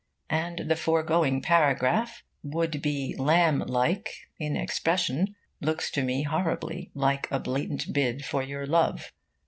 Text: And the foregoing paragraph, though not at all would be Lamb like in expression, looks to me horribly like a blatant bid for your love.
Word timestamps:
And 0.31 0.61
the 0.67 0.75
foregoing 0.75 1.43
paragraph, 1.43 2.23
though 2.43 2.49
not 2.49 2.53
at 2.53 2.55
all 2.55 2.57
would 2.59 2.81
be 2.81 3.15
Lamb 3.19 3.59
like 3.59 4.15
in 4.39 4.55
expression, 4.55 5.35
looks 5.59 5.91
to 5.91 6.01
me 6.01 6.23
horribly 6.23 6.89
like 6.95 7.27
a 7.29 7.39
blatant 7.39 7.93
bid 7.93 8.25
for 8.25 8.41
your 8.41 8.65
love. 8.65 9.11